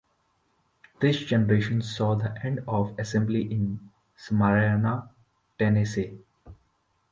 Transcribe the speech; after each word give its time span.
This 0.99 1.19
generation 1.19 1.79
saw 1.83 2.15
the 2.15 2.35
end 2.43 2.61
of 2.67 2.97
assembly 2.97 3.43
in 3.43 3.91
Smyrna, 4.17 5.11
Tennessee. 5.59 6.17